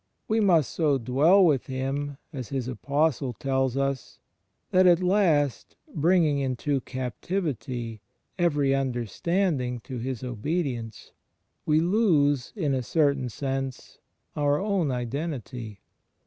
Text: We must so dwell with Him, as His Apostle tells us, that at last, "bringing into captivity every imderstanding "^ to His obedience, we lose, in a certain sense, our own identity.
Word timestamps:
We 0.27 0.39
must 0.39 0.71
so 0.71 0.97
dwell 0.97 1.45
with 1.45 1.67
Him, 1.67 2.17
as 2.33 2.49
His 2.49 2.67
Apostle 2.67 3.33
tells 3.33 3.77
us, 3.77 4.17
that 4.71 4.87
at 4.87 5.03
last, 5.03 5.75
"bringing 5.93 6.39
into 6.39 6.81
captivity 6.81 8.01
every 8.35 8.71
imderstanding 8.71 8.93
"^ 9.79 9.83
to 9.83 9.99
His 9.99 10.23
obedience, 10.23 11.11
we 11.67 11.81
lose, 11.81 12.51
in 12.55 12.73
a 12.73 12.81
certain 12.81 13.29
sense, 13.29 13.99
our 14.35 14.59
own 14.59 14.89
identity. 14.89 15.81